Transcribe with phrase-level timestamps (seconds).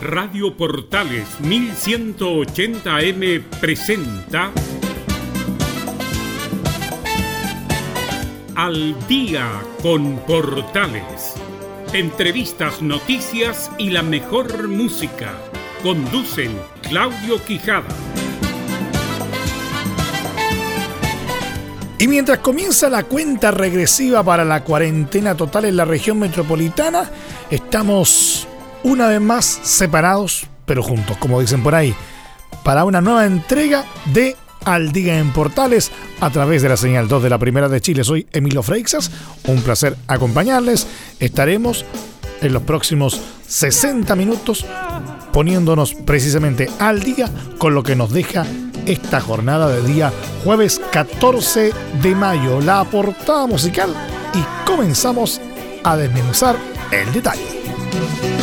[0.00, 4.50] Radio Portales 1180M presenta
[8.56, 9.46] Al día
[9.82, 11.34] con Portales.
[11.92, 15.34] Entrevistas, noticias y la mejor música.
[15.82, 17.88] Conducen Claudio Quijada.
[21.98, 27.10] Y mientras comienza la cuenta regresiva para la cuarentena total en la región metropolitana,
[27.50, 28.39] estamos
[28.82, 31.94] una vez más separados, pero juntos, como dicen por ahí,
[32.64, 37.22] para una nueva entrega de Al Día en Portales a través de la señal 2
[37.22, 38.04] de la Primera de Chile.
[38.04, 39.10] Soy Emilio Freixas,
[39.46, 40.86] un placer acompañarles.
[41.18, 41.84] Estaremos
[42.40, 44.64] en los próximos 60 minutos
[45.32, 48.44] poniéndonos precisamente al día con lo que nos deja
[48.86, 50.12] esta jornada de día
[50.44, 51.72] jueves 14
[52.02, 53.94] de mayo, la portada musical
[54.34, 55.40] y comenzamos
[55.84, 56.56] a desmenuzar
[56.90, 58.39] el detalle.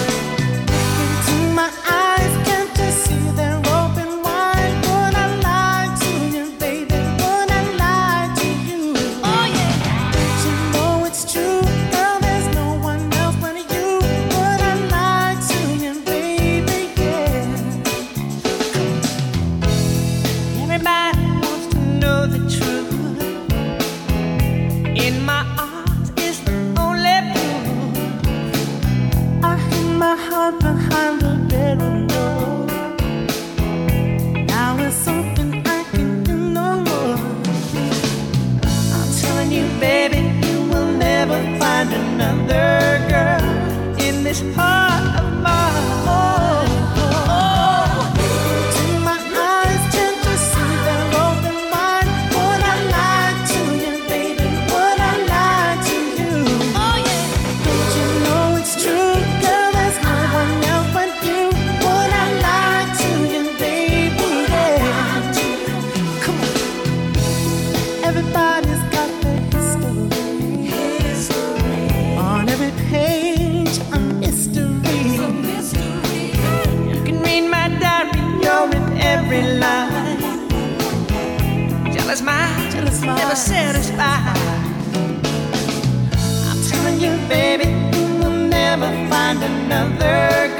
[88.80, 90.57] never find another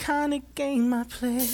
[0.00, 1.46] kind of game I play.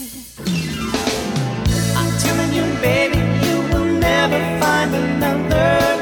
[1.96, 5.95] I'm telling you, baby, you will never find another.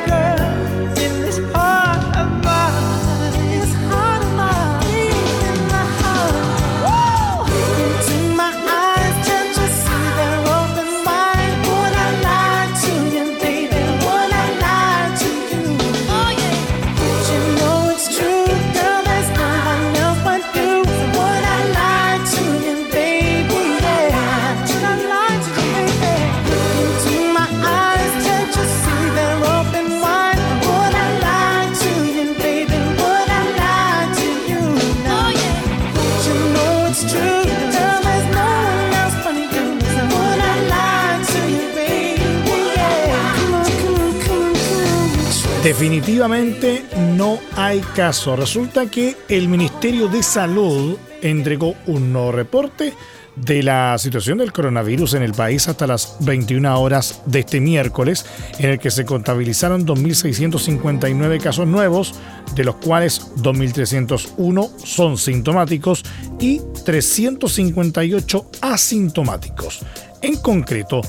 [46.04, 46.84] Definitivamente
[47.16, 48.36] no hay caso.
[48.36, 52.92] Resulta que el Ministerio de Salud entregó un nuevo reporte
[53.36, 58.26] de la situación del coronavirus en el país hasta las 21 horas de este miércoles,
[58.58, 62.14] en el que se contabilizaron 2.659 casos nuevos,
[62.54, 66.04] de los cuales 2.301 son sintomáticos
[66.38, 69.80] y 358 asintomáticos.
[70.20, 71.00] En concreto,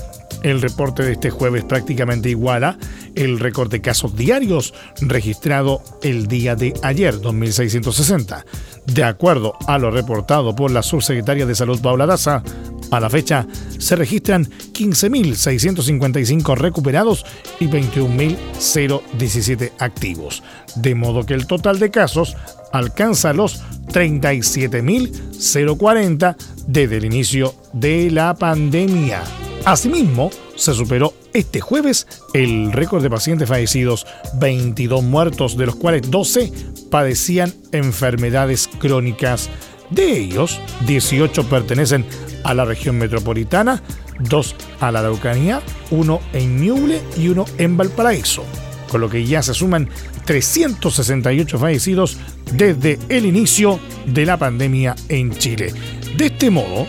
[0.46, 2.78] el reporte de este jueves prácticamente iguala
[3.16, 8.44] el récord de casos diarios registrado el día de ayer, 2.660.
[8.86, 12.44] De acuerdo a lo reportado por la subsecretaria de Salud Paula Daza,
[12.92, 13.44] a la fecha
[13.78, 17.26] se registran 15.655 recuperados
[17.58, 20.44] y 21.017 activos,
[20.76, 22.36] de modo que el total de casos
[22.72, 26.36] alcanza los 37.040
[26.66, 29.22] desde el inicio de la pandemia.
[29.64, 34.06] Asimismo, se superó este jueves el récord de pacientes fallecidos,
[34.38, 36.52] 22 muertos, de los cuales 12
[36.90, 39.48] padecían enfermedades crónicas.
[39.90, 42.04] De ellos, 18 pertenecen
[42.44, 43.82] a la región metropolitana,
[44.20, 48.44] 2 a la Araucanía, 1 en Ñuble y 1 en Valparaíso,
[48.90, 49.88] con lo que ya se suman
[50.24, 52.18] 368 fallecidos
[52.52, 55.72] desde el inicio de la pandemia en Chile.
[56.16, 56.86] De este modo,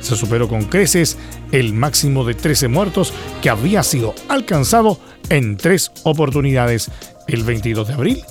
[0.00, 1.16] se superó con creces
[1.52, 6.90] el máximo de 13 muertos que había sido alcanzado en tres oportunidades,
[7.26, 8.22] el 22 de abril,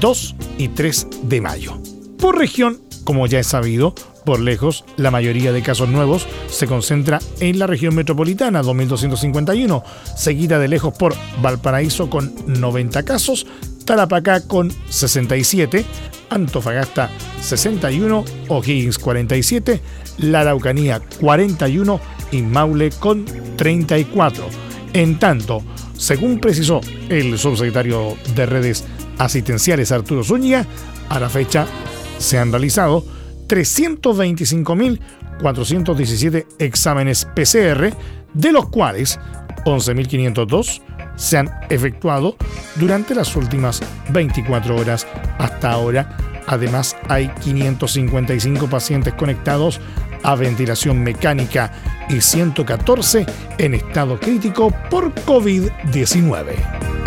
[0.00, 1.78] 2 y 3 de mayo.
[2.18, 3.94] Por región, como ya es sabido,
[4.24, 9.82] por lejos, la mayoría de casos nuevos se concentra en la región metropolitana, 2.251,
[10.16, 13.46] seguida de lejos por Valparaíso con 90 casos,
[13.84, 15.84] Tarapacá con 67,
[16.30, 17.10] Antofagasta
[17.40, 19.80] 61, O'Higgins 47,
[20.18, 23.24] La Araucanía 41 y Maule con
[23.56, 24.44] 34.
[24.92, 25.62] En tanto,
[25.96, 28.84] según precisó el subsecretario de redes
[29.18, 30.66] asistenciales Arturo Zúñiga,
[31.08, 31.66] a la fecha
[32.18, 33.04] se han realizado
[33.52, 37.94] 325.417 exámenes PCR,
[38.32, 39.20] de los cuales
[39.66, 40.80] 11.502
[41.16, 42.34] se han efectuado
[42.76, 45.06] durante las últimas 24 horas
[45.38, 46.16] hasta ahora.
[46.46, 49.82] Además, hay 555 pacientes conectados
[50.22, 51.72] a ventilación mecánica
[52.08, 53.26] y 114
[53.58, 57.01] en estado crítico por COVID-19.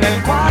[0.00, 0.49] en el cual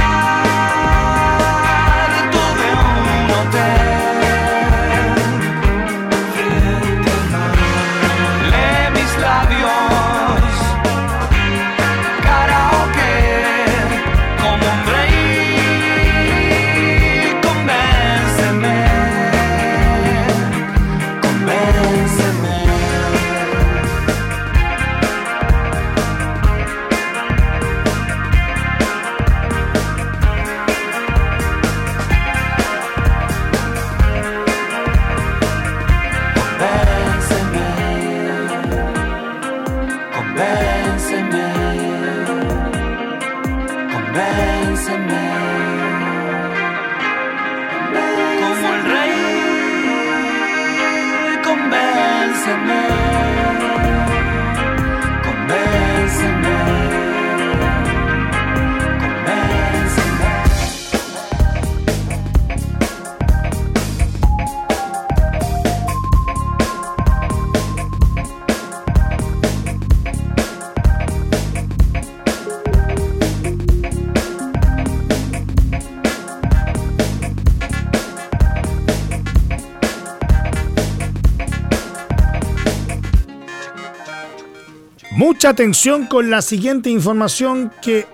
[85.40, 88.06] Mucha atención con la siguiente información que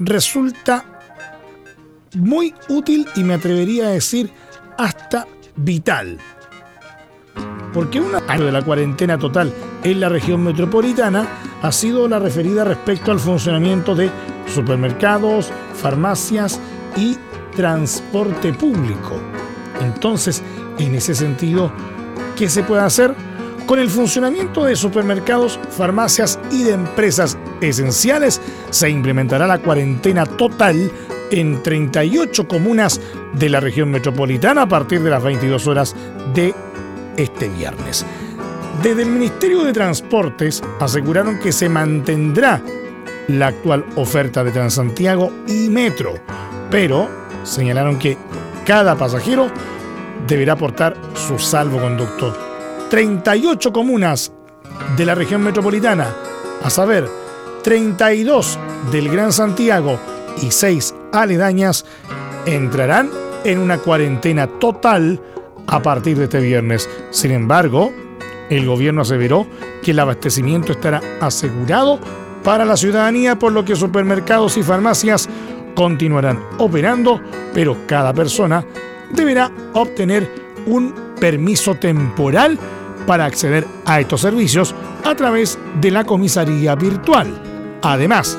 [0.00, 0.84] resulta
[2.16, 4.32] muy útil y me atrevería a decir
[4.76, 6.18] hasta vital.
[7.72, 11.28] Porque una de la cuarentena total en la región metropolitana
[11.62, 14.10] ha sido la referida respecto al funcionamiento de
[14.52, 16.58] supermercados, farmacias
[16.96, 17.16] y
[17.54, 19.20] transporte público.
[19.80, 20.42] Entonces,
[20.80, 21.70] en ese sentido,
[22.36, 23.14] ¿qué se puede hacer?
[23.66, 28.40] Con el funcionamiento de supermercados, farmacias y de empresas esenciales,
[28.70, 30.90] se implementará la cuarentena total
[31.30, 33.00] en 38 comunas
[33.32, 35.96] de la región metropolitana a partir de las 22 horas
[36.34, 36.54] de
[37.16, 38.04] este viernes.
[38.82, 42.60] Desde el Ministerio de Transportes aseguraron que se mantendrá
[43.28, 46.14] la actual oferta de Transantiago y Metro,
[46.70, 47.08] pero
[47.44, 48.18] señalaron que
[48.66, 49.50] cada pasajero
[50.26, 52.51] deberá portar su salvoconducto.
[52.92, 54.34] 38 comunas
[54.98, 56.14] de la región metropolitana,
[56.62, 57.08] a saber,
[57.64, 58.58] 32
[58.90, 59.98] del Gran Santiago
[60.42, 61.86] y 6 aledañas,
[62.44, 63.08] entrarán
[63.44, 65.18] en una cuarentena total
[65.68, 66.86] a partir de este viernes.
[67.08, 67.90] Sin embargo,
[68.50, 69.46] el gobierno aseveró
[69.82, 71.98] que el abastecimiento estará asegurado
[72.44, 75.30] para la ciudadanía, por lo que supermercados y farmacias
[75.74, 77.22] continuarán operando,
[77.54, 78.66] pero cada persona
[79.14, 80.28] deberá obtener
[80.66, 82.58] un permiso temporal
[83.06, 87.28] para acceder a estos servicios a través de la comisaría virtual.
[87.82, 88.38] Además,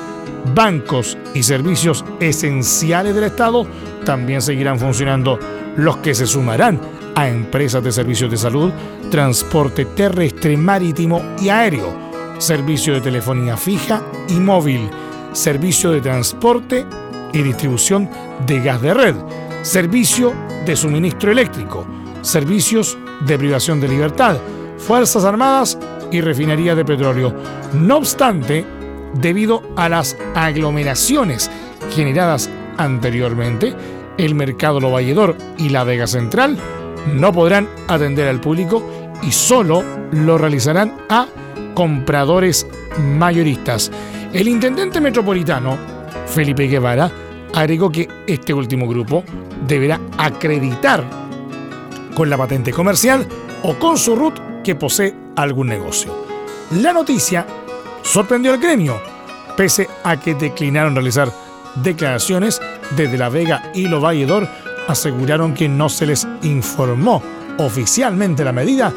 [0.55, 3.65] bancos y servicios esenciales del Estado
[4.05, 5.39] también seguirán funcionando,
[5.77, 6.79] los que se sumarán
[7.15, 8.71] a empresas de servicios de salud,
[9.09, 11.93] transporte terrestre, marítimo y aéreo,
[12.39, 14.89] servicio de telefonía fija y móvil,
[15.31, 16.85] servicio de transporte
[17.31, 18.09] y distribución
[18.45, 19.15] de gas de red,
[19.61, 20.33] servicio
[20.65, 21.85] de suministro eléctrico,
[22.23, 24.37] servicios de privación de libertad,
[24.77, 25.77] Fuerzas Armadas
[26.11, 27.33] y refinería de petróleo.
[27.73, 28.65] No obstante,
[29.13, 31.51] debido a las aglomeraciones
[31.91, 33.75] generadas anteriormente,
[34.17, 36.57] el mercado Lo Valledor y la Vega Central
[37.13, 38.83] no podrán atender al público
[39.21, 41.27] y solo lo realizarán a
[41.73, 42.67] compradores
[42.99, 43.91] mayoristas.
[44.31, 45.77] El intendente metropolitano,
[46.27, 47.11] Felipe Guevara,
[47.53, 49.23] agregó que este último grupo
[49.67, 51.22] deberá acreditar
[52.13, 53.27] con la patente comercial
[53.63, 56.25] o con su RUT que posee algún negocio.
[56.71, 57.45] La noticia
[58.01, 58.99] sorprendió al gremio,
[59.57, 61.31] pese a que declinaron realizar
[61.75, 62.61] declaraciones
[62.95, 64.47] desde La Vega y Lo Valledor,
[64.87, 67.21] aseguraron que no se les informó
[67.57, 68.93] oficialmente la medida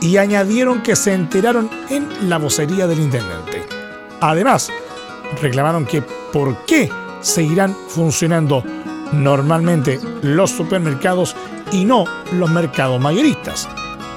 [0.00, 3.66] y añadieron que se enteraron en la vocería del intendente.
[4.20, 4.70] Además,
[5.40, 8.62] reclamaron que por qué seguirán funcionando
[9.12, 11.34] normalmente los supermercados
[11.72, 13.68] y no los mercados mayoristas.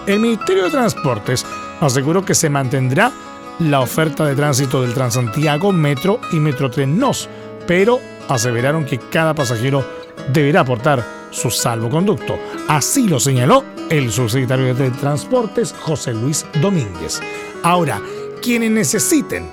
[0.08, 1.46] El Ministerio de Transportes
[1.80, 3.12] aseguró que se mantendrá
[3.60, 7.30] la oferta de tránsito del Transantiago, Metro y Metrotren NOS,
[7.68, 9.86] pero aseveraron que cada pasajero
[10.32, 12.38] deberá aportar su salvoconducto.
[12.68, 17.22] Así lo señaló el subsecretario de Transportes, José Luis Domínguez.
[17.64, 18.02] Ahora,
[18.42, 19.50] quienes necesiten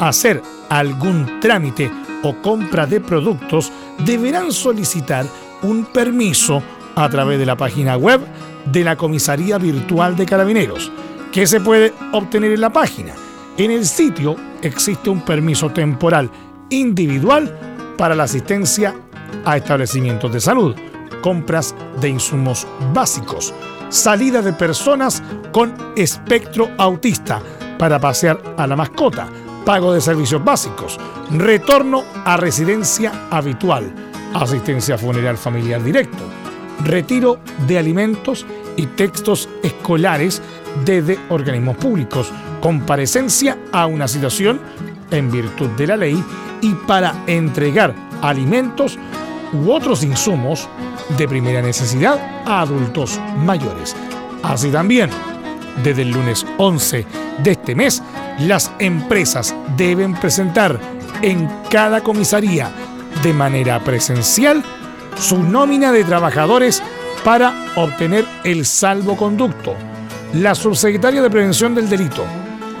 [0.00, 1.90] hacer algún trámite
[2.22, 5.26] o compra de productos deberán solicitar
[5.62, 6.62] un permiso
[6.96, 8.20] a través de la página web
[8.66, 10.90] de la Comisaría Virtual de Carabineros,
[11.32, 13.12] que se puede obtener en la página.
[13.56, 16.30] En el sitio existe un permiso temporal
[16.70, 18.94] individual para la asistencia
[19.44, 20.74] a establecimientos de salud,
[21.22, 23.54] compras de insumos básicos,
[23.88, 25.22] salida de personas
[25.52, 27.40] con espectro autista
[27.78, 29.28] para pasear a la mascota,
[29.64, 30.98] pago de servicios básicos,
[31.30, 33.92] retorno a residencia habitual,
[34.34, 36.22] asistencia funeral familiar directo,
[36.84, 38.46] retiro de alimentos
[38.76, 40.42] y textos escolares
[40.84, 44.60] desde organismos públicos, comparecencia a una situación
[45.10, 46.22] en virtud de la ley
[46.60, 48.98] y para entregar alimentos
[49.52, 50.68] u otros insumos
[51.18, 53.94] de primera necesidad a adultos mayores.
[54.42, 55.10] Así también,
[55.82, 57.06] desde el lunes 11
[57.42, 58.02] de este mes,
[58.40, 60.80] las empresas deben presentar
[61.20, 62.70] en cada comisaría
[63.22, 64.62] de manera presencial
[65.18, 66.82] su nómina de trabajadores
[67.24, 69.74] para obtener el salvoconducto.
[70.34, 72.24] La subsecretaria de Prevención del Delito,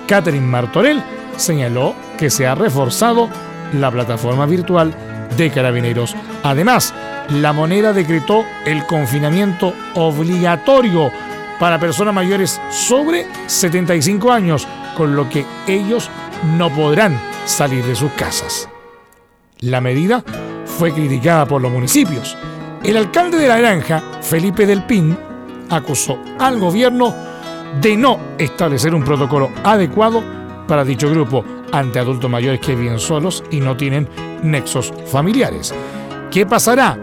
[0.06, 1.02] Catherine Martorell,
[1.36, 3.28] señaló que se ha reforzado
[3.74, 4.94] la plataforma virtual
[5.36, 6.14] de carabineros.
[6.42, 6.94] Además,
[7.30, 11.10] la moneda decretó el confinamiento obligatorio
[11.58, 16.10] para personas mayores sobre 75 años, con lo que ellos
[16.56, 18.68] no podrán salir de sus casas.
[19.60, 20.24] La medida
[20.78, 22.36] fue criticada por los municipios.
[22.82, 25.16] El alcalde de La Granja, Felipe del Pin,
[25.70, 27.14] acusó al gobierno
[27.80, 30.22] de no establecer un protocolo adecuado
[30.66, 34.08] para dicho grupo ante adultos mayores que viven solos y no tienen
[34.42, 35.74] nexos familiares.
[36.30, 36.98] ¿Qué pasará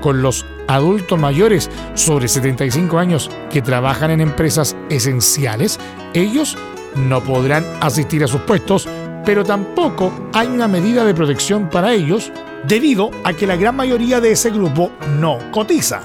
[0.00, 5.78] con los adultos mayores sobre 75 años que trabajan en empresas esenciales?
[6.14, 6.56] Ellos
[6.96, 8.88] no podrán asistir a sus puestos,
[9.24, 12.32] pero tampoco hay una medida de protección para ellos
[12.66, 16.02] debido a que la gran mayoría de ese grupo no cotiza.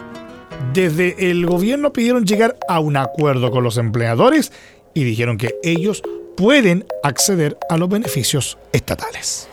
[0.73, 4.51] Desde el gobierno pidieron llegar a un acuerdo con los empleadores
[4.93, 6.03] y dijeron que ellos
[6.35, 9.47] pueden acceder a los beneficios estatales.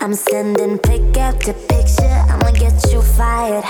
[0.00, 3.64] I'm sending pick after picture, I'ma get you fired.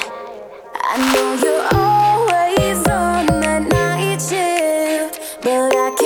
[0.74, 6.05] I know you're always on that night shift, but I can't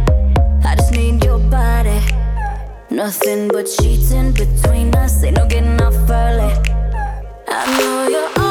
[0.63, 1.99] I just need your body.
[2.89, 6.53] Nothing but sheets in between us, ain't no getting off early.
[7.47, 8.50] I know you're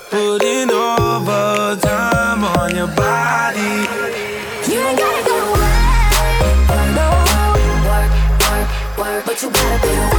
[0.11, 3.87] Putting overtime on your body.
[4.69, 5.71] You ain't gotta go work,
[6.97, 7.07] no.
[7.87, 8.11] Work,
[8.43, 10.10] work, work, But you gotta put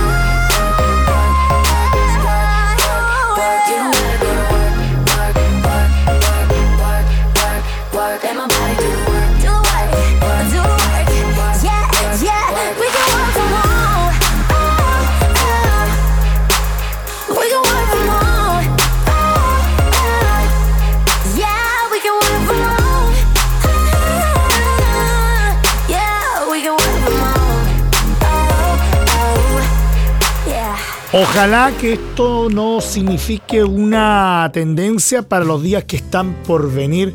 [31.14, 37.14] Ojalá que esto no signifique una tendencia para los días que están por venir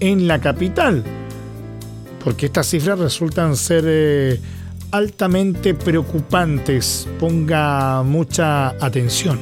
[0.00, 1.02] en la capital,
[2.22, 4.38] porque estas cifras resultan ser eh,
[4.90, 7.08] altamente preocupantes.
[7.18, 9.38] Ponga mucha atención.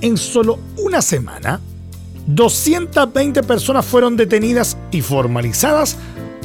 [0.00, 1.60] En solo una semana,
[2.28, 5.98] 220 personas fueron detenidas y formalizadas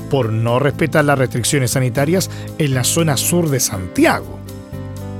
[0.09, 4.37] por no respetar las restricciones sanitarias en la zona sur de Santiago.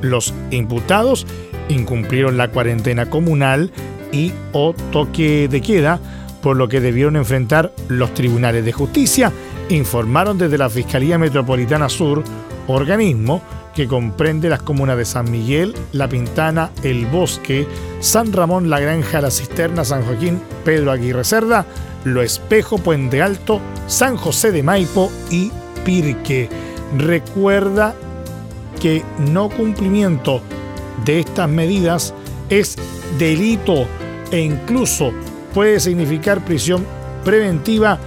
[0.02, 1.26] Los imputados
[1.69, 3.71] incumplieron la cuarentena comunal
[4.12, 5.99] y o toque de queda,
[6.41, 9.32] por lo que debieron enfrentar los tribunales de justicia,
[9.69, 12.23] informaron desde la Fiscalía Metropolitana Sur,
[12.67, 13.41] organismo
[13.75, 17.67] que comprende las comunas de San Miguel, La Pintana, El Bosque,
[17.99, 21.65] San Ramón, La Granja, La Cisterna, San Joaquín, Pedro Aguirre Cerda,
[22.06, 25.51] Lo Espejo, Puente Alto, San José de Maipo y
[25.84, 26.47] Pirque.
[26.97, 27.93] Recuerda
[28.82, 30.41] que no cumplimiento
[31.04, 32.14] de estas medidas
[32.50, 32.78] es
[33.18, 33.88] delito
[34.32, 35.12] e incluso
[35.54, 36.86] puede significar prisión
[37.24, 37.98] preventiva,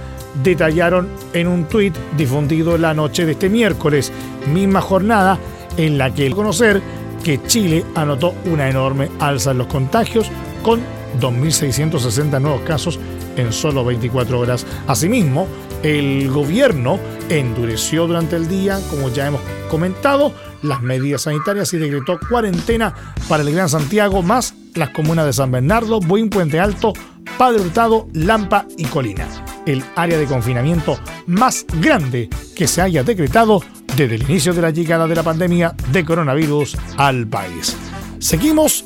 [0.43, 4.11] detallaron en un tuit difundido la noche de este miércoles,
[4.53, 5.37] misma jornada
[5.77, 6.81] en la que el conocer
[7.23, 10.29] que Chile anotó una enorme alza en los contagios
[10.63, 10.79] con
[11.19, 12.99] 2.660 nuevos casos
[13.35, 14.65] en solo 24 horas.
[14.87, 15.47] Asimismo,
[15.83, 16.99] el gobierno
[17.29, 22.93] endureció durante el día, como ya hemos comentado, las medidas sanitarias y decretó cuarentena
[23.27, 26.93] para el Gran Santiago, más las comunas de San Bernardo, Buin, Puente Alto,
[27.37, 29.27] Padre Hurtado, Lampa y Colina.
[29.65, 33.61] El área de confinamiento más grande que se haya decretado
[33.95, 37.75] desde el inicio de la llegada de la pandemia de coronavirus al país.
[38.19, 38.85] Seguimos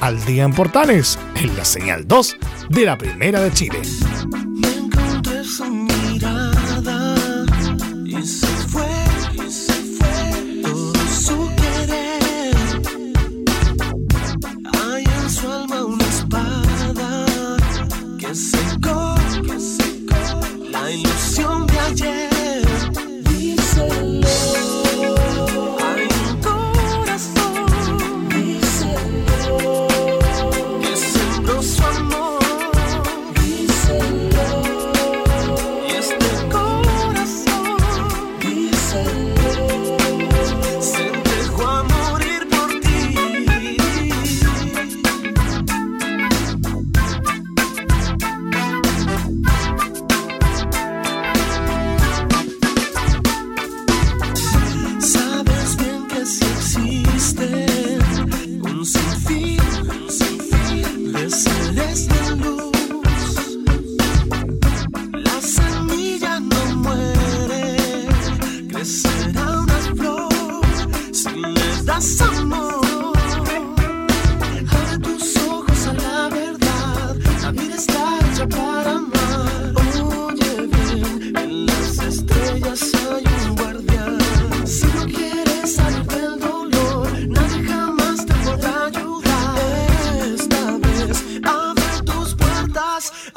[0.00, 2.36] al día en Portales, en la señal 2
[2.70, 3.80] de la Primera de Chile.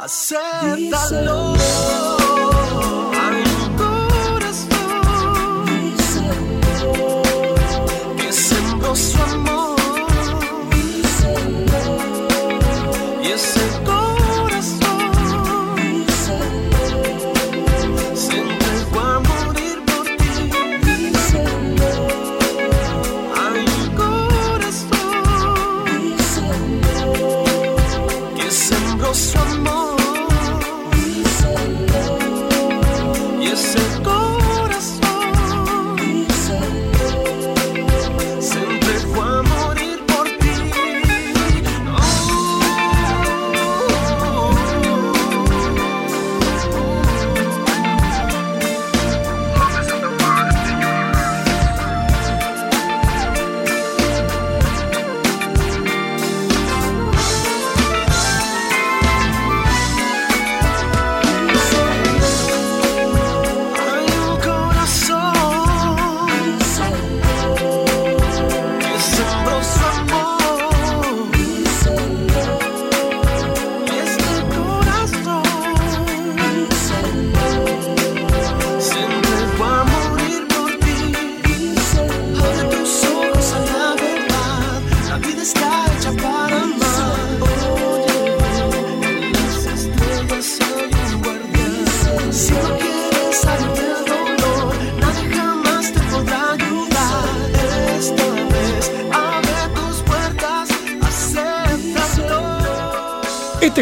[0.05, 1.55] acéptalo.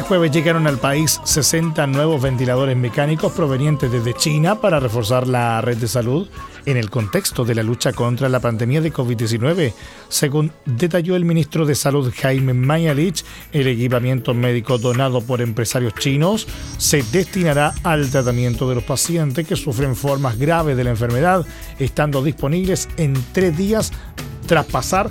[0.01, 5.77] Jueves llegaron al país 60 nuevos ventiladores mecánicos provenientes desde China para reforzar la red
[5.77, 6.27] de salud
[6.65, 9.73] en el contexto de la lucha contra la pandemia de COVID-19.
[10.09, 16.47] Según detalló el ministro de Salud Jaime Mayalich, el equipamiento médico donado por empresarios chinos
[16.77, 21.45] se destinará al tratamiento de los pacientes que sufren formas graves de la enfermedad,
[21.77, 23.91] estando disponibles en tres días
[24.47, 25.09] tras pasar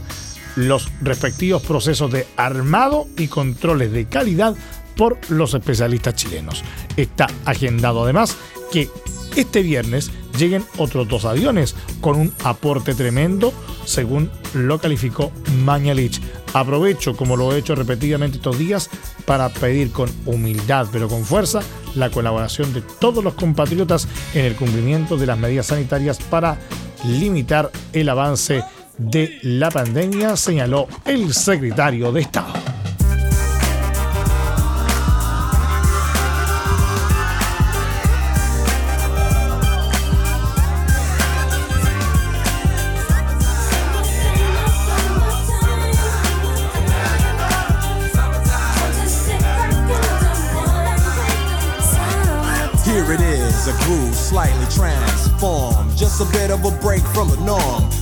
[0.56, 4.54] los respectivos procesos de armado y controles de calidad
[4.96, 6.62] por los especialistas chilenos.
[6.96, 8.36] Está agendado además
[8.70, 8.88] que
[9.36, 13.52] este viernes lleguen otros dos aviones con un aporte tremendo,
[13.84, 15.32] según lo calificó
[15.64, 16.20] Mañalich.
[16.52, 18.90] Aprovecho, como lo he hecho repetidamente estos días,
[19.24, 21.60] para pedir con humildad pero con fuerza
[21.94, 26.58] la colaboración de todos los compatriotas en el cumplimiento de las medidas sanitarias para
[27.04, 28.62] limitar el avance
[28.98, 32.52] de la pandemia, señaló el secretario de Estado.
[52.84, 57.38] Here it is, a groove slightly transformed, just a bit of a break from the
[57.38, 58.01] norm.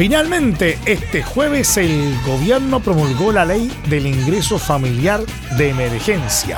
[0.00, 5.20] Finalmente, este jueves el gobierno promulgó la ley del ingreso familiar
[5.58, 6.56] de emergencia,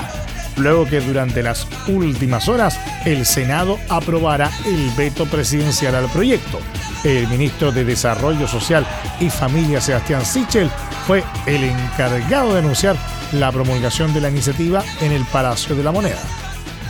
[0.59, 6.61] luego que durante las últimas horas el Senado aprobara el veto presidencial al proyecto.
[7.03, 8.87] El ministro de Desarrollo Social
[9.19, 10.71] y Familia, Sebastián Sichel,
[11.09, 12.95] fue el encargado de anunciar
[13.33, 16.23] la promulgación de la iniciativa en el Palacio de la Moneda.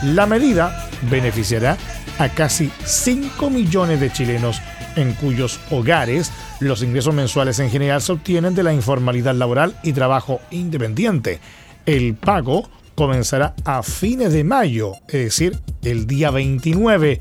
[0.03, 1.77] La medida beneficiará
[2.19, 4.61] a casi 5 millones de chilenos
[4.95, 9.93] en cuyos hogares los ingresos mensuales en general se obtienen de la informalidad laboral y
[9.93, 11.39] trabajo independiente.
[11.85, 17.19] El pago comenzará a fines de mayo, es decir, el día 29.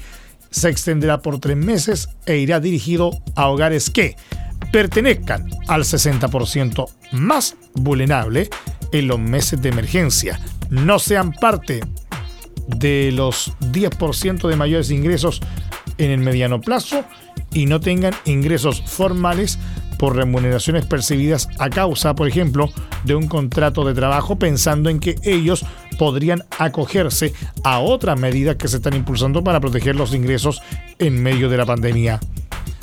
[0.51, 4.17] Se extenderá por tres meses e irá dirigido a hogares que
[4.71, 8.49] pertenezcan al 60% más vulnerable
[8.93, 10.39] en los meses de emergencia,
[10.71, 11.81] no sean parte
[12.69, 15.41] de los 10% de mayores ingresos
[16.05, 17.05] en el mediano plazo
[17.53, 19.59] y no tengan ingresos formales
[19.99, 22.69] por remuneraciones percibidas a causa, por ejemplo,
[23.05, 25.65] de un contrato de trabajo, pensando en que ellos
[25.99, 30.61] podrían acogerse a otras medidas que se están impulsando para proteger los ingresos
[30.99, 32.19] en medio de la pandemia.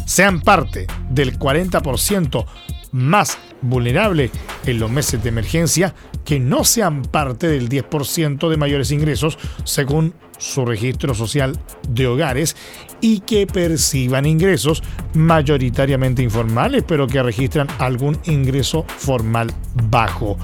[0.06, 2.46] Sean parte del 40%
[2.92, 4.32] más vulnerable
[4.66, 5.94] en los meses de emergencia,
[6.26, 12.56] que no sean parte del 10% de mayores ingresos, según su registro social de hogares
[13.02, 14.82] y que perciban ingresos
[15.14, 19.52] mayoritariamente informales, pero que registran algún ingreso formal
[19.90, 20.38] bajo.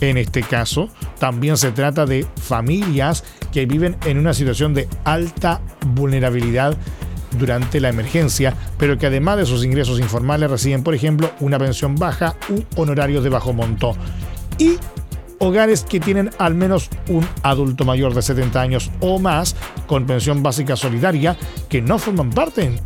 [0.00, 0.88] En este caso,
[1.20, 6.76] también se trata de familias que viven en una situación de alta vulnerabilidad
[7.38, 11.96] durante la emergencia, pero que además de sus ingresos informales reciben, por ejemplo, una pensión
[11.96, 13.96] baja u honorarios de bajo monto.
[14.58, 14.76] Y
[15.38, 19.56] hogares que tienen al menos un adulto mayor de 70 años o más
[19.86, 21.36] con pensión básica solidaria
[21.68, 22.78] que no forman parte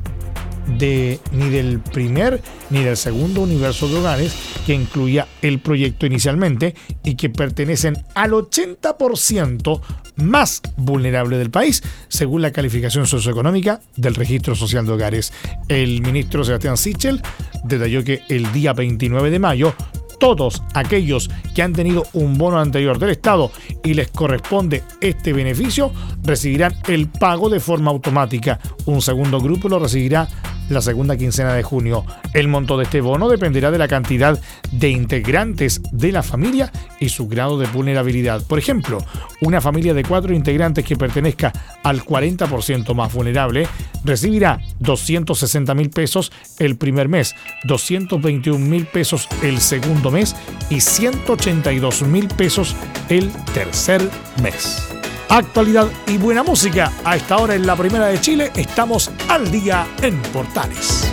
[0.67, 4.35] de ni del primer ni del segundo universo de hogares
[4.67, 9.81] que incluía el proyecto inicialmente y que pertenecen al 80%
[10.17, 15.33] más vulnerable del país, según la calificación socioeconómica del Registro Social de Hogares.
[15.69, 17.23] El ministro Sebastián Sichel
[17.65, 19.75] detalló que el día 29 de mayo
[20.19, 23.51] todos aquellos que han tenido un bono anterior del Estado
[23.85, 25.93] y les corresponde este beneficio
[26.23, 28.59] recibirán el pago de forma automática.
[28.87, 30.27] Un segundo grupo lo recibirá
[30.69, 32.05] la segunda quincena de junio.
[32.33, 34.41] El monto de este bono dependerá de la cantidad
[34.73, 38.43] de integrantes de la familia y su grado de vulnerabilidad.
[38.47, 38.99] Por ejemplo,
[39.41, 41.53] una familia de cuatro integrantes que pertenezca
[41.83, 43.67] al 40% más vulnerable
[44.05, 50.35] recibirá 260 mil pesos el primer mes, 221 mil pesos el segundo mes
[50.71, 52.77] y 182 mil pesos
[53.09, 54.09] el tercer
[54.43, 54.89] mes.
[55.29, 56.93] Actualidad y buena música.
[57.05, 61.11] A esta hora en la primera de Chile estamos al día en Portales.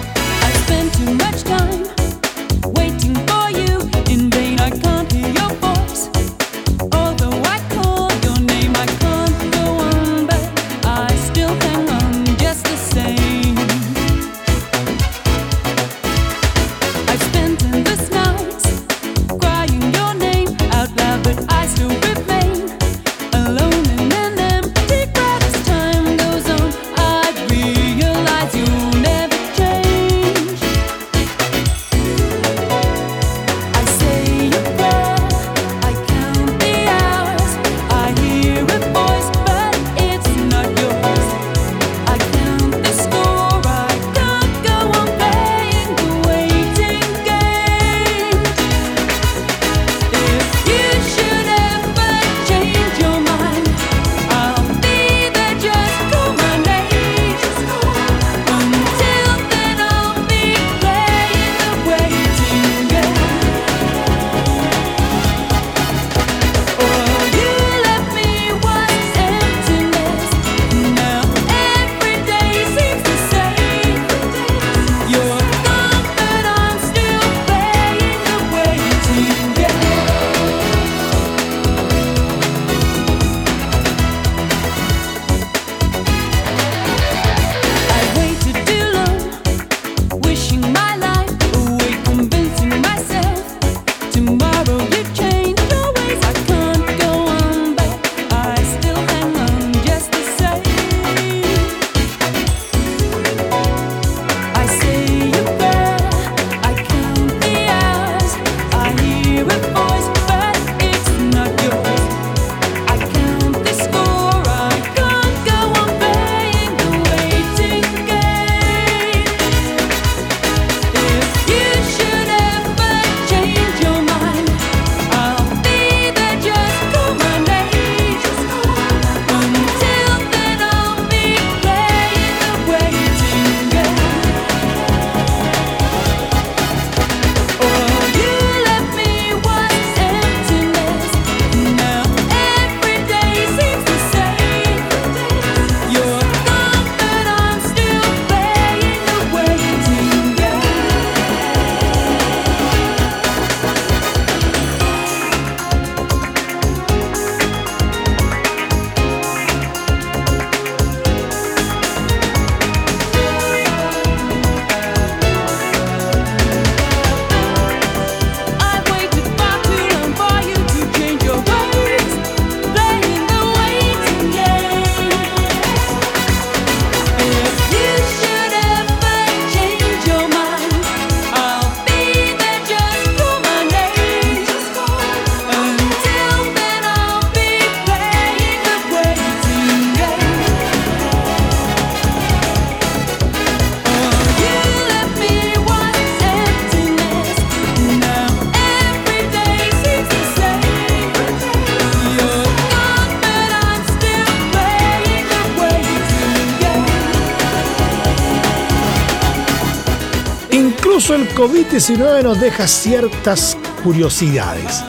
[210.94, 214.84] Incluso el COVID-19 nos deja ciertas curiosidades.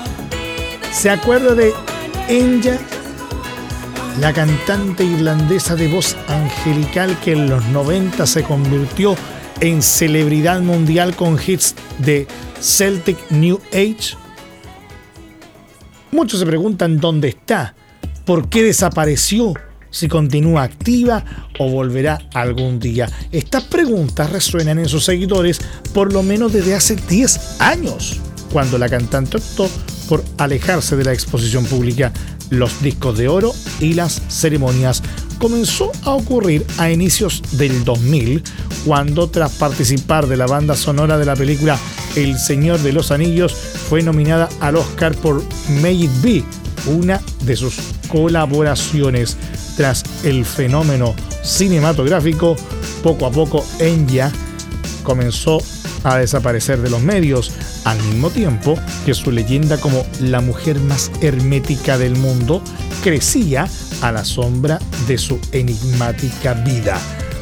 [0.93, 1.73] ¿Se acuerda de
[2.29, 2.79] Enya?
[4.21, 9.17] La cantante irlandesa de voz angelical que en los 90 se convirtió
[9.61, 12.29] en celebridad mundial con hits de
[12.61, 14.19] Celtic New Age.
[16.11, 17.75] Muchos se preguntan dónde está,
[18.27, 19.55] por qué desapareció,
[19.95, 21.25] si continúa activa
[21.59, 23.09] o volverá algún día.
[23.31, 25.61] Estas preguntas resuenan en sus seguidores
[25.95, 28.21] por lo menos desde hace 10 años,
[28.53, 29.71] cuando la cantante optó
[30.09, 32.13] por alejarse de la exposición pública,
[32.51, 35.03] los discos de oro y las ceremonias.
[35.39, 38.43] Comenzó a ocurrir a inicios del 2000,
[38.85, 41.79] cuando tras participar de la banda sonora de la película
[42.17, 45.43] El Señor de los Anillos, fue nominada al Oscar por
[45.81, 46.45] May It Be,
[46.87, 47.77] una de sus
[48.09, 49.37] colaboraciones.
[49.77, 52.57] Tras el fenómeno cinematográfico,
[53.03, 54.31] poco a poco Enya
[55.03, 55.59] comenzó
[56.05, 57.53] a desaparecer de los medios,
[57.85, 62.63] al mismo tiempo que su leyenda como la mujer más hermética del mundo
[63.03, 63.69] crecía
[64.01, 66.99] a la sombra de su enigmática vida.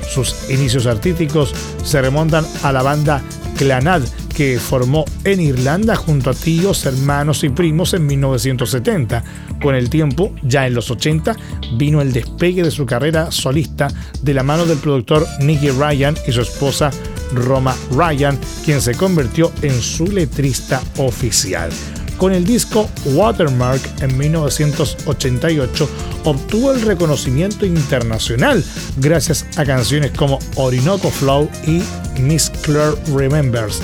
[0.09, 1.55] Sus inicios artísticos
[1.85, 3.23] se remontan a la banda
[3.57, 4.03] Clanad,
[4.35, 9.23] que formó en Irlanda junto a tíos, hermanos y primos en 1970.
[9.63, 11.37] Con el tiempo, ya en los 80,
[11.77, 13.89] vino el despegue de su carrera solista
[14.23, 16.91] de la mano del productor Nicky Ryan y su esposa
[17.33, 21.71] Roma Ryan, quien se convirtió en su letrista oficial.
[22.19, 25.89] Con el disco Watermark en 1988
[26.25, 28.65] obtuvo el reconocimiento internacional
[28.99, 31.83] gracias a canciones como Orinoco Flow y
[32.21, 33.83] Miss Claire Remembers.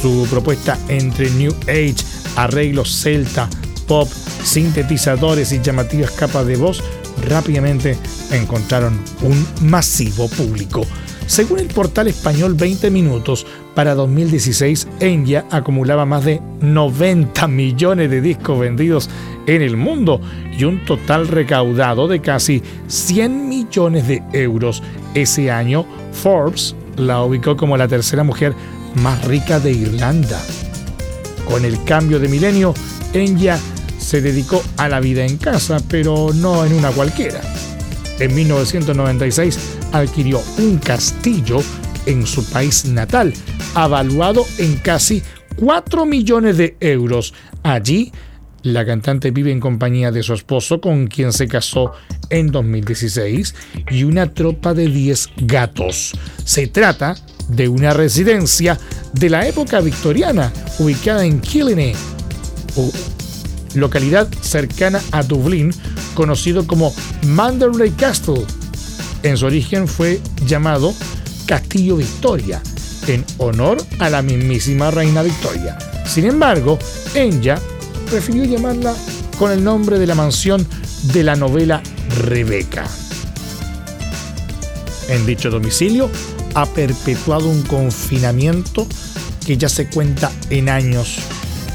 [0.00, 1.96] Su propuesta entre New Age,
[2.36, 3.48] arreglos celta,
[3.86, 4.08] pop,
[4.42, 6.82] sintetizadores y llamativas capas de voz
[7.28, 7.96] rápidamente
[8.32, 10.82] encontraron un masivo público.
[11.26, 18.20] Según el portal español 20 Minutos, para 2016 Enya acumulaba más de 90 millones de
[18.20, 19.08] discos vendidos
[19.46, 20.20] en el mundo
[20.56, 24.82] y un total recaudado de casi 100 millones de euros.
[25.14, 28.54] Ese año Forbes la ubicó como la tercera mujer
[28.94, 30.40] más rica de Irlanda.
[31.48, 32.74] Con el cambio de milenio,
[33.12, 33.58] Enya
[33.98, 37.40] se dedicó a la vida en casa, pero no en una cualquiera.
[38.18, 39.58] En 1996
[39.92, 41.60] adquirió un castillo
[42.06, 43.32] en su país natal,
[43.74, 45.22] avaluado en casi
[45.56, 47.34] 4 millones de euros.
[47.62, 48.12] Allí,
[48.62, 51.92] la cantante vive en compañía de su esposo, con quien se casó
[52.30, 53.54] en 2016,
[53.90, 56.12] y una tropa de 10 gatos.
[56.44, 57.16] Se trata
[57.48, 58.78] de una residencia
[59.12, 61.94] de la época victoriana, ubicada en Killiney,
[63.74, 65.72] localidad cercana a Dublín,
[66.14, 66.94] conocido como
[67.26, 68.44] Manderley Castle.
[69.22, 70.94] En su origen fue llamado
[71.46, 72.60] Castillo Victoria,
[73.06, 75.78] en honor a la mismísima reina Victoria.
[76.06, 76.78] Sin embargo,
[77.14, 77.58] Enya
[78.10, 78.94] prefirió llamarla
[79.38, 80.66] con el nombre de la mansión
[81.12, 81.82] de la novela
[82.20, 82.86] Rebeca.
[85.08, 86.10] En dicho domicilio
[86.54, 88.86] ha perpetuado un confinamiento
[89.44, 91.16] que ya se cuenta en años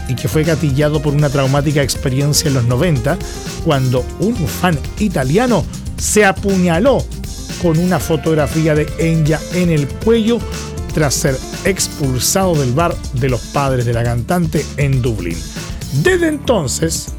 [0.07, 3.17] y que fue gatillado por una traumática experiencia en los 90
[3.63, 5.63] cuando un fan italiano
[5.97, 7.05] se apuñaló
[7.61, 10.39] con una fotografía de Enya en el cuello
[10.93, 15.37] tras ser expulsado del bar de los padres de la cantante en Dublín.
[16.01, 17.09] Desde entonces,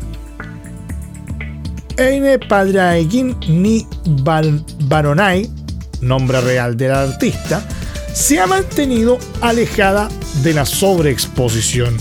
[1.96, 3.86] Eine Padraigin ni
[4.24, 5.48] Bar- Baronai,
[6.00, 7.62] nombre real del artista,
[8.12, 10.08] se ha mantenido alejada
[10.42, 11.96] de la sobreexposición.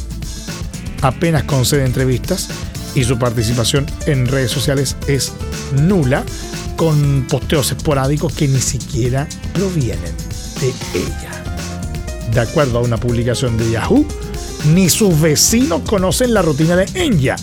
[1.01, 2.49] Apenas concede entrevistas
[2.95, 5.33] y su participación en redes sociales es
[5.81, 6.23] nula,
[6.75, 10.15] con posteos esporádicos que ni siquiera provienen
[10.61, 11.31] de ella.
[12.33, 14.05] De acuerdo a una publicación de Yahoo,
[14.73, 17.35] ni sus vecinos conocen la rutina de Enya,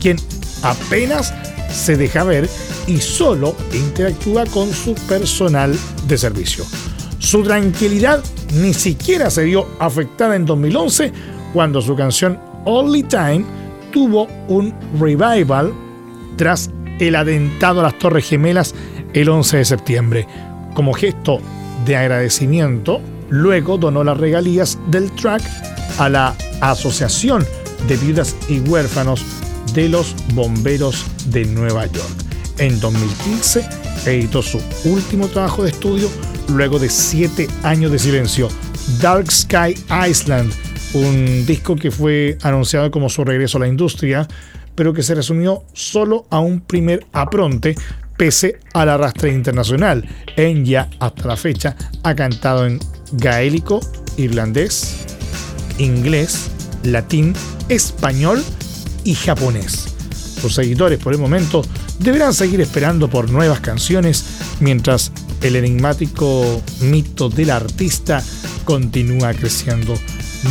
[0.00, 0.16] quien
[0.62, 1.32] apenas
[1.72, 2.48] se deja ver
[2.86, 5.76] y solo interactúa con su personal
[6.06, 6.64] de servicio.
[7.18, 8.22] Su tranquilidad
[8.54, 11.12] ni siquiera se vio afectada en 2011
[11.52, 13.44] cuando su canción Only Time
[13.92, 15.72] tuvo un revival
[16.36, 18.74] tras el atentado a las Torres Gemelas
[19.12, 20.28] el 11 de septiembre.
[20.74, 21.40] Como gesto
[21.84, 25.42] de agradecimiento, luego donó las regalías del track
[25.98, 27.46] a la Asociación
[27.88, 29.24] de Viudas y Huérfanos
[29.74, 32.23] de los Bomberos de Nueva York.
[32.58, 33.68] En 2015
[34.06, 36.08] editó su último trabajo de estudio
[36.48, 38.48] luego de siete años de silencio,
[39.00, 39.74] Dark Sky
[40.08, 40.52] Island,
[40.92, 44.28] un disco que fue anunciado como su regreso a la industria,
[44.74, 47.74] pero que se resumió solo a un primer apronte
[48.16, 50.08] pese al arrastre internacional.
[50.36, 52.78] Enya, hasta la fecha, ha cantado en
[53.12, 53.80] gaélico,
[54.16, 55.04] irlandés,
[55.78, 56.50] inglés,
[56.84, 57.34] latín,
[57.68, 58.42] español
[59.04, 59.94] y japonés.
[60.40, 61.62] Sus seguidores por el momento
[61.98, 64.24] deberán seguir esperando por nuevas canciones
[64.60, 68.22] mientras el enigmático mito del artista
[68.64, 69.94] continúa creciendo.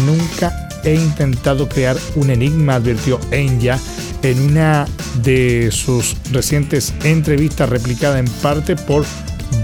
[0.06, 3.80] Nunca he intentado crear un enigma, advirtió Enya
[4.22, 4.88] en una
[5.24, 9.06] de sus recientes entrevistas replicada en parte por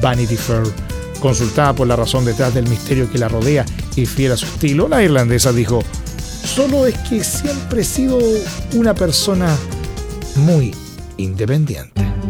[0.02, 0.64] Vanity Fair.
[1.20, 3.66] Consultada por la razón detrás del misterio que la rodea
[3.96, 5.84] y fiel a su estilo, la irlandesa dijo,
[6.46, 8.18] solo es que siempre he sido
[8.74, 9.56] una persona
[10.36, 10.74] muy
[11.20, 12.29] independiente.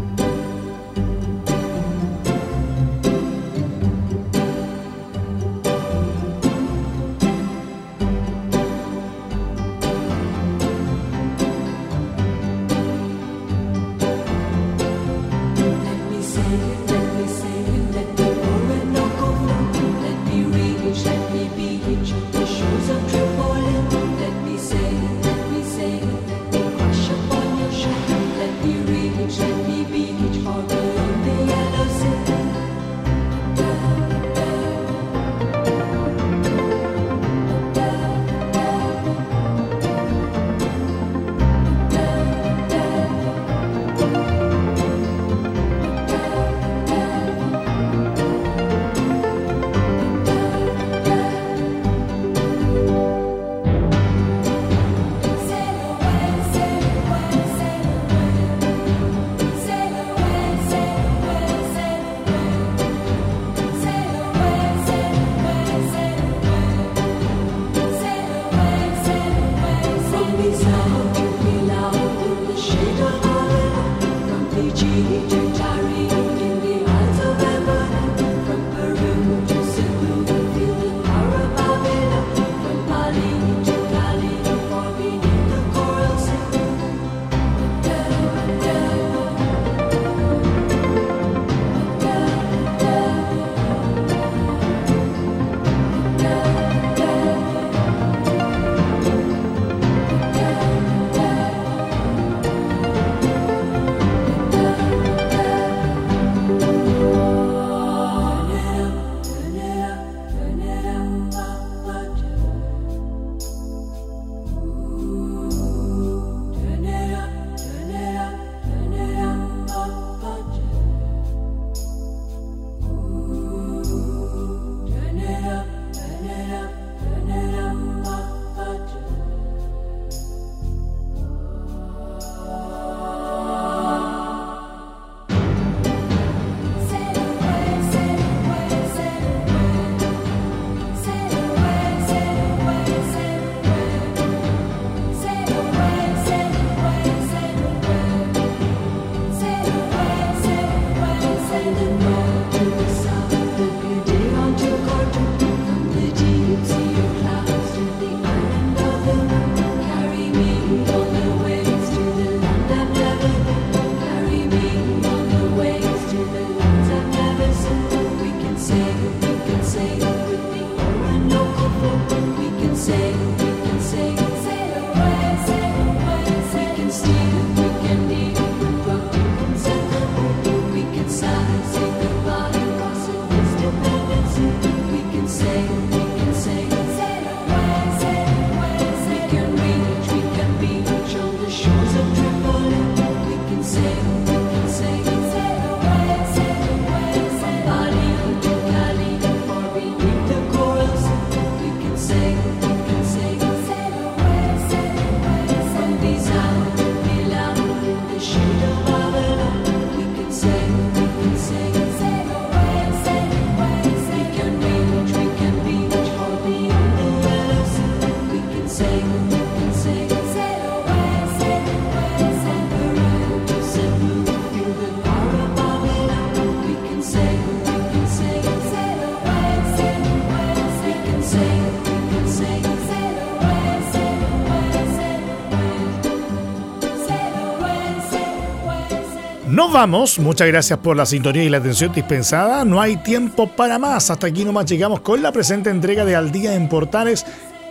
[239.72, 242.66] Vamos, muchas gracias por la sintonía y la atención dispensada.
[242.66, 244.10] No hay tiempo para más.
[244.10, 247.24] Hasta aquí nomás llegamos con la presente entrega de Al Día en Portales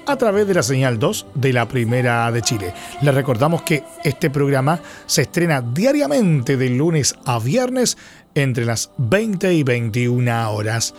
[0.06, 2.72] a través de la señal 2 de la Primera de Chile.
[3.02, 7.98] Les recordamos que este programa se estrena diariamente de lunes a viernes
[8.34, 10.94] entre las 20 y 21 horas.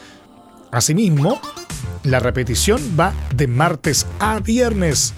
[0.70, 1.39] Asimismo,
[2.04, 5.14] la repetición va de martes a viernes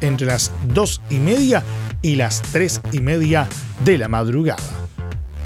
[0.00, 1.62] entre las 2 y media
[2.02, 3.48] y las 3 y media
[3.84, 4.58] de la madrugada.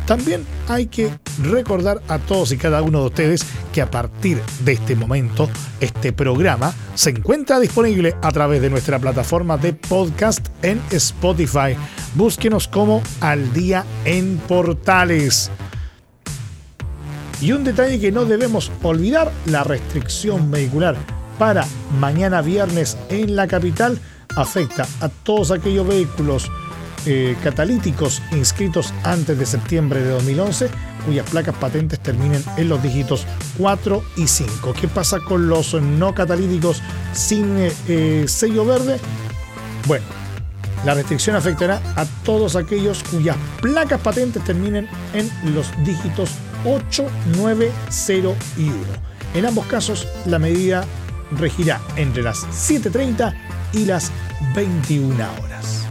[0.06, 1.10] También hay que
[1.42, 5.48] recordar a todos y cada uno de ustedes que a partir de este momento
[5.80, 11.74] este programa se encuentra disponible a través de nuestra plataforma de podcast en Spotify.
[12.14, 15.50] Búsquenos como Al Día en Portales.
[17.40, 20.96] Y un detalle que no debemos olvidar, la restricción vehicular
[21.38, 21.66] para
[21.98, 23.98] mañana viernes en la capital
[24.36, 26.50] afecta a todos aquellos vehículos
[27.06, 30.68] eh, catalíticos inscritos antes de septiembre de 2011
[31.04, 33.26] cuyas placas patentes terminen en los dígitos
[33.58, 34.72] 4 y 5.
[34.72, 36.82] ¿Qué pasa con los no catalíticos
[37.12, 38.98] sin eh, eh, sello verde?
[39.86, 40.04] Bueno,
[40.84, 46.30] la restricción afectará a todos aquellos cuyas placas patentes terminen en los dígitos
[46.64, 48.74] 8, 9, 0 y 1.
[49.34, 50.84] En ambos casos, la medida
[51.32, 53.34] regirá entre las 7.30
[53.72, 54.10] y las
[54.54, 55.83] 21 horas.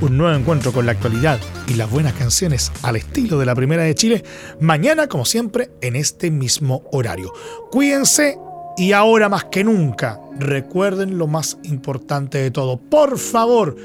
[0.00, 3.82] Un nuevo encuentro con la actualidad y las buenas canciones al estilo de la Primera
[3.82, 4.24] de Chile,
[4.58, 7.32] mañana como siempre en este mismo horario.
[7.70, 8.38] Cuídense
[8.78, 12.78] y ahora más que nunca, recuerden lo más importante de todo.
[12.78, 13.76] Por favor,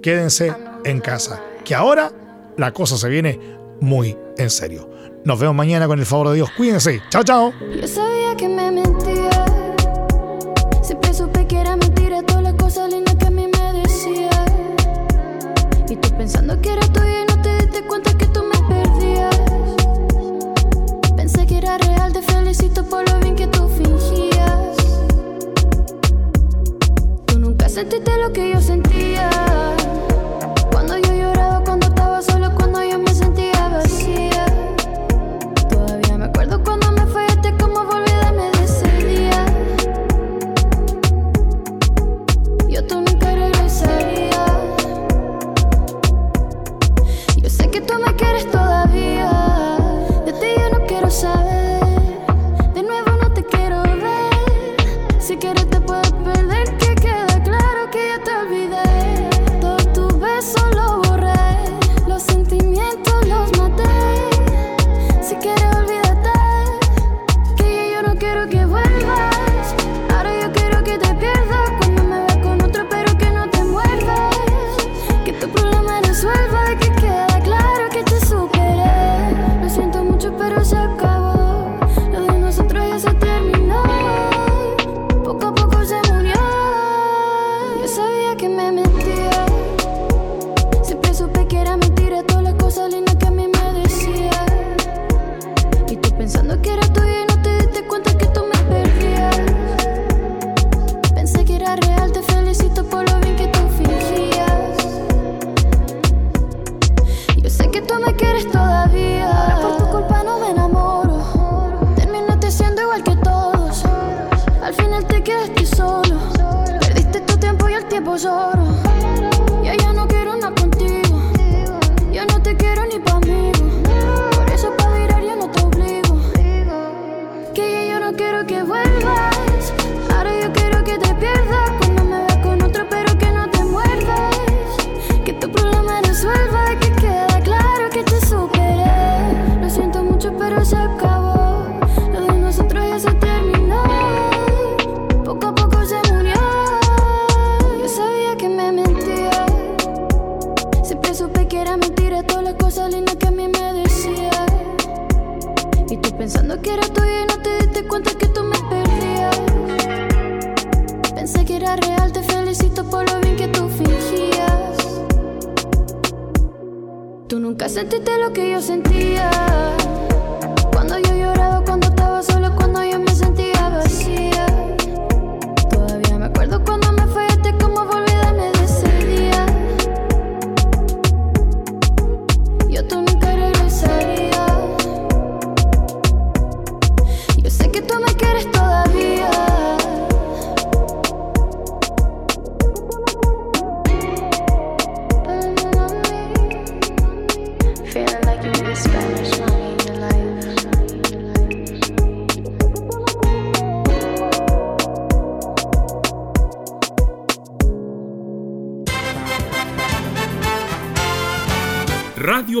[0.00, 0.54] quédense
[0.84, 2.12] en casa, que ahora
[2.56, 3.40] la cosa se viene
[3.80, 4.88] muy en serio.
[5.24, 6.50] Nos vemos mañana con el favor de Dios.
[6.56, 7.02] Cuídense.
[7.10, 7.52] Chao, chao.
[7.80, 9.13] Yo sabía que me.
[27.74, 29.53] Sentiste lo que yo sentía.